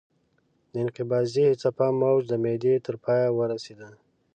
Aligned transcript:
د 0.71 0.73
انقباضي 0.83 1.47
څپه 1.61 1.87
موج 1.99 2.21
د 2.27 2.33
معدې 2.43 2.73
تر 2.85 2.95
پایه 3.03 3.27
ورسېده. 3.33 3.89